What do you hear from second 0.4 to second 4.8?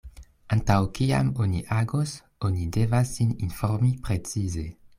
Antaŭ kiam oni agos, oni devas sin informi precize.